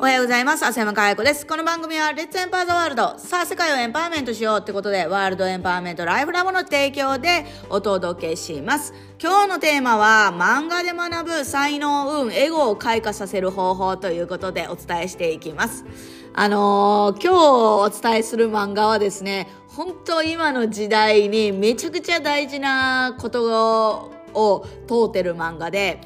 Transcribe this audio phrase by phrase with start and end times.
[0.00, 0.64] おはようございます。
[0.64, 1.44] 浅山かや子です。
[1.44, 3.18] この番組は、レッツエンパワーザワールド。
[3.18, 8.94] さあ、世界をエンパワーメントしようってことで、ワールドエンパワーメントライフラボの提供でお届けします。
[9.20, 15.84] 今日のテーマは、漫画で学ぶ才能、運、エゴを開花させる方法ということでお伝えしていきます。
[16.32, 26.00] あのー、今日お伝えする漫画はですね、本当今の時代にめちゃくちゃ大事なことを問うてる漫画で、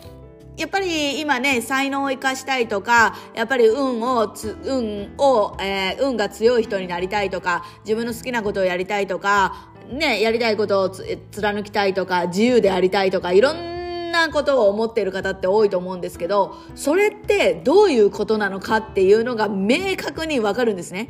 [0.56, 21.08] やっぱり今ね、才能を生かしたいとか、やっぱり運をつ、運を、えー、運が強い人になりたいとか、自分の好きなことをやりたいとか、ね、やりたいことを貫きたいとか、自由でありたいとか、いろんなことを思っている方って多いと思うんですけど、それってどういうことなのかっていうのが明確にわかるんですね。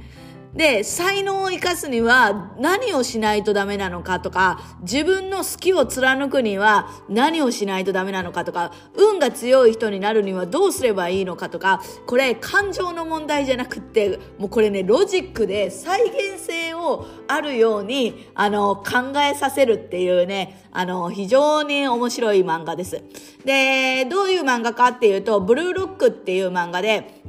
[0.54, 23.02] で、才能を生かすには何をしないとダメなのかとか、自分の好きを貫くには何をしないとダメなのかとか、運が強い人になるにはどうすればいいのかとか、これ感情の問題じゃなくって、もうこれね、ロジックで再現性をあるように、あの、考えさせるっていうね、あの、非常に面白い漫画です。
[23.46, 27.22] で、どういう漫画かっていうと、ブルーロックっていう漫画で、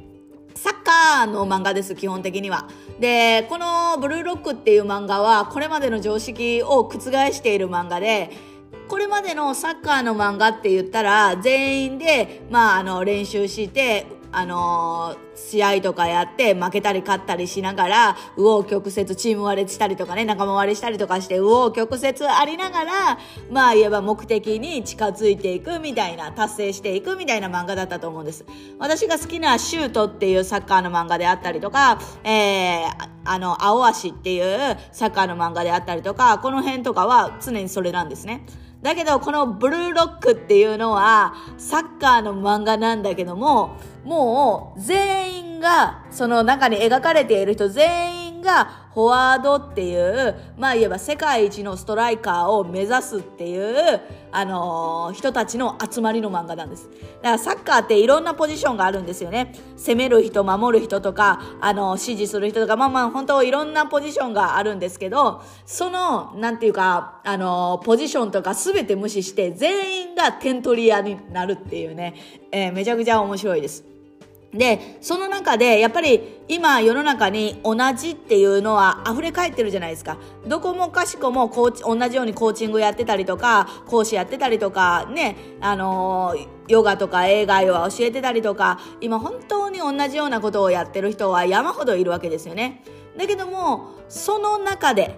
[0.64, 2.70] サッカーの漫画です、基本的には。
[2.98, 8.32] で、このブルーロックっていう漫画は、これまでの常識を覆している漫画で、
[8.88, 23.20] これまでのサッカーの漫画って言ったら、全員で、まあ、あの、練習して、あのー、試合とかやって負けたり勝ったりしながら、右往曲折チーム割れしたりとかね、仲間割れしたりとかして、右往曲折ありながら、
[23.52, 28.44] まあ言えば目的に近づいていくみたいな、達成していくみたいな漫画だったと思うんです。
[28.80, 38.46] 私が好きなシュートっていうサッカーの漫画であったりとか、えー、あの、青足っていうサッカーの漫画であったりとか、この辺とかは常にそれなんですね。
[38.84, 56.90] だけど、このブルーロックっていうのは、サッカーの漫画なんだけども、もう全員が、その中に描かれている人全員がフォワードっていう、まあ言えば世界一のストライカーを目指すっていう、あのー、人たちの集まりの漫画なんです。
[56.90, 59.54] だからサッカーっていろんなポジションがあるんですよね。
[59.78, 72.16] 攻める人、守る人とか、あのー、指示する人とか、まあまあ本当いろんなポジションがあるんですけど、その、なんていうか、あのー、ポジションとか全て無視して全員が点取り屋になるっていうね、
[72.52, 73.93] えめちゃくちゃ面白いです。
[74.54, 80.18] で、その中で、やっぱり今世の中に同じっていうのは溢れ返ってるじゃないですか。
[80.48, 92.84] どこもかしこもコーチ、同じようにコーチングやってたりとか、講師やってたりとか、ね、あのー、ヨガとか映画は教えてたりとか、今本当に同じようなことをやってる人は山ほどいるわけですよね。
[93.18, 95.18] だけども、その中で、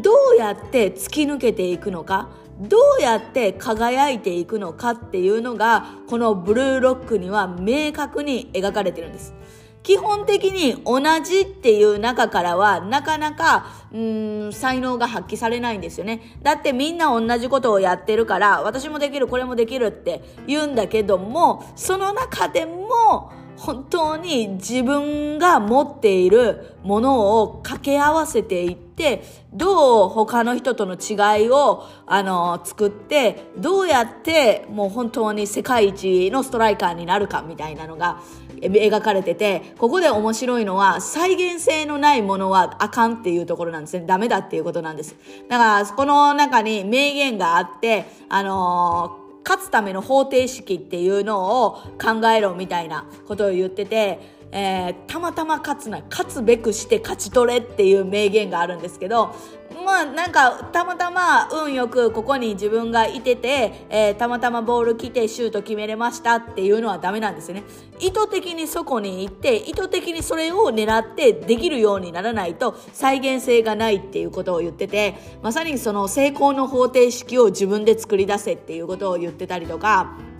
[0.00, 2.30] どうやって突き抜けていくのか、
[2.60, 9.34] どうやって輝いていくのかっていうのがこのブルーロックには明確に描かれてるんです。
[9.82, 16.36] 基本的に同じっていう中からはなかなかうん才能が発揮されないんですよね。
[16.42, 38.20] だってみんな同じことをやってるから私もできるこれもできるって言うんだけどもその中でも本当に自分が持っているものを掛け合わせていって、どう他の人との違いを、あの、作って、どうやってもう本当に世界一のストライカーになるかみたいなのが
[38.60, 44.06] 描かれてて、ここで面白いのは再現性のないものはあかんっていうところなんですね。
[44.06, 45.14] ダメだっていうことなんです。
[45.48, 54.20] だから、この中に名言があって、あの勝つための方程式っていうのを考えろみたいなことを言ってて、
[54.52, 59.34] えー、たまたま勝つな、勝つべくして勝ち取れっていう名言があるんですけど、
[59.84, 67.64] まあなんかたまたま運よくここに自分がいてて、えー、たまたまボール来てシュート決めれましたっていうのはダメなんですよね。
[67.98, 80.31] 意図的にそこに行って意図的にそれを狙ってできるようにならないと再現性がないっていうことを言っててまさにその成功の方程式を自分で作り出せっていうことを言ってたりとか。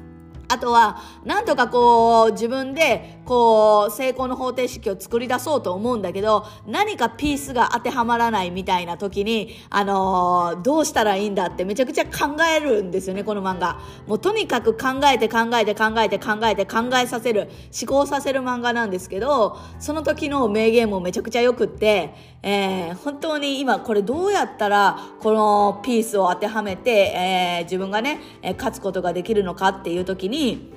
[0.53, 13.81] あとは、なんとかこう、自分で、こう、成功の方程式を作り出そうと思うんだけど、何かピースが当てはまらないみたいな時に、あのー、どうしたらいいんだってめちゃくちゃ考えるんですよね、この漫画。
[14.07, 17.49] もうとにかく考えて考えて考えて考えて考えさせる、
[17.81, 28.21] 思考させる漫画なんですけど、その時の名言もめちゃくちゃ良くって、えー、本当に今これどうやったらこのピースを当てはめて、えー、自分がね、
[28.57, 30.73] 勝つことができるのかっていう時に、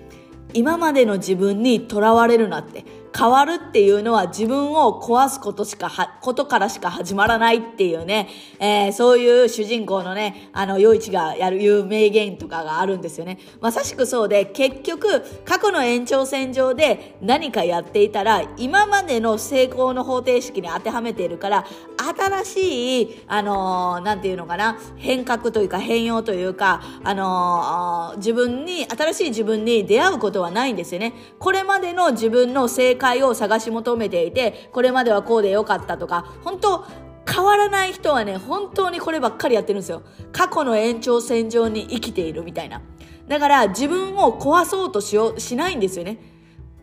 [0.53, 2.85] 今までの自分にとらわれるなって。
[3.17, 8.27] 変わるっていうのは自分を壊すことしかは、ことからしか始まらないっていうね、
[8.59, 13.39] えー、そういう主人公のね、あの、余一がやる、言う名言とかがあるんですよね。
[13.61, 21.65] まさしくそうで、結局、過去の延長線上で何かやっていたら、今までの成功の方程式に当てはめているから、
[21.97, 31.13] 新しい、あのー、ていうのかな、変革というか変容というか、あのー、自分に、新しい自分に出会うことはないんですよね。
[31.39, 32.67] これまでの自分の
[33.05, 36.85] 解を探し求めていて、これまではこうでよかったとか、本当
[37.31, 40.01] 変わらない人はね、本当にこればっかりやってるんですよ。
[40.31, 42.81] 過去の延長線上に生きているみたいな。
[43.27, 46.17] だから自分を壊そうとしよう、しないんですよね。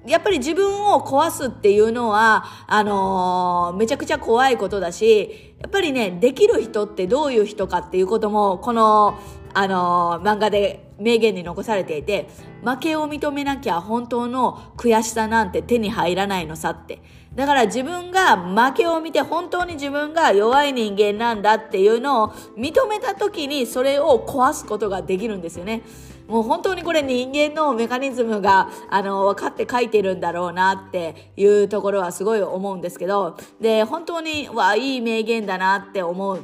[0.07, 9.19] やっぱり自分を壊すっていうのは、あのー、めちゃくちゃ怖いことだし、やっぱりね、できる人ってどういう人かっていうことも、この、
[9.55, 12.29] あのー、漫画で名言に残されていて、
[12.65, 17.01] 負けを認めなきゃ本当の悔しさなんて手に入らないのさって。
[17.35, 22.29] だから自分が負けを見て本当に自分が弱い人間なんだっていうのを
[22.59, 25.83] 認めた時にそれを壊すことができるんですよね。
[26.29, 36.41] もう本当にこれ人間のメカニズムが、あの、分かって書いてるんだろうなっていうところはすごい思うんですけど、で、本当に、わ、いい名言だなって思う。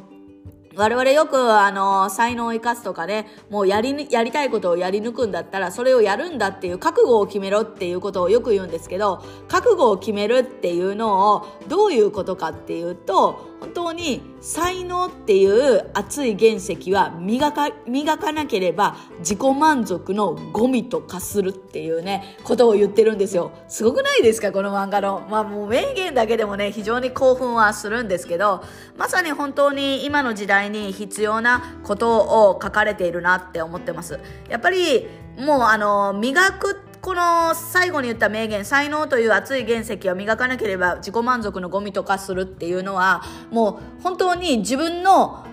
[0.77, 23.53] 我々よく、あの、才能を生かすとかね、もうやり、やりたいことをやり抜くんだったら、それをやるんだっていう覚悟を決めろっていうことをよく言うんですけど、覚悟を決めるっていうのを、どういうことかっていうと、本当に才能っていう熱い原石は磨か磨かなければ自己満足のゴミと化するっていうねことを言ってるんですよ。
[23.69, 25.27] すごくないですかこの漫画の。
[25.29, 28.63] まあもう名言だけでもね非常に興奮はするんですけど
[28.97, 34.21] まさに本当に今の時代に必要なことを書かれているなって思ってます。
[34.49, 35.09] やっぱり
[35.39, 45.48] もうあの磨くこの最後に言った名言、才能という熱い原石を磨かなければ自己満足のゴミとかするっていうのは、もう本当に自分の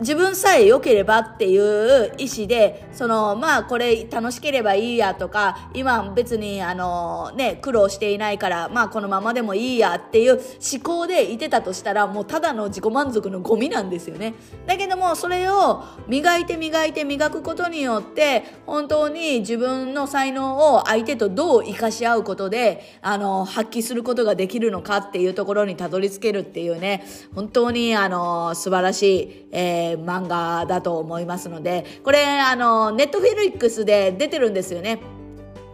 [0.00, 14.34] 自分さえ良ければっていう意思で、その、まあこれ楽しければいいやとか、今別にあのね、苦労していないから、まあこのままでもいいやっていう思考でいてたとしたら、もうただの自己満足のゴミなんですよね。
[14.66, 27.04] だけども、それを磨いて磨いて磨くことによって、本当に自分の才能を相手とどう活かし合うことで、あの、発揮することができるのかっていうところにたどり着けるっていうね、
[27.34, 35.00] 本当にあの、素晴らしい、えーー、漫画だと思いますので、これ、あの、ネットフィリックスで出てるんですよね。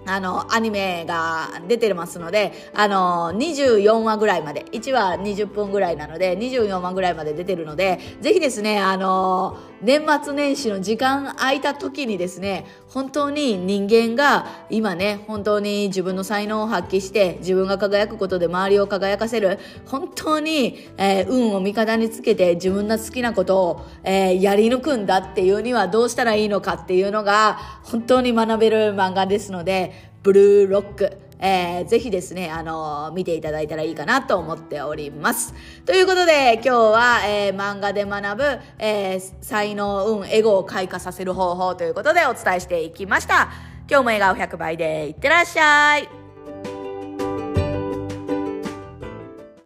[0.07, 35.55] あの、アニメが出てますので、あの、24話ぐらいまで、1話20分ぐらいなので、24話ぐらいまで出てるので、ぜひですね、あの、年末年始の時間空いた時にですね、本当に人間が今ね、本当に自分の才能を発揮して、自分が輝くことで周りを輝かせる、本当に、えー、運を味方につけて自分の好きなことを、えー、やり抜くんだっていうにはどうしたらいいのかっていうのが、本当に学べる漫画ですので、ブルーロック、えー、ぜひですね、あのー、見ていただいたらいいかなと思っております。
[35.85, 43.51] ということで、今日は、えー、漫画で学ぶ、えー、才能、運、エゴを開花させる方法ということでお伝えしていきました。
[43.91, 46.24] 今日も笑顔100倍でいってらっしゃい。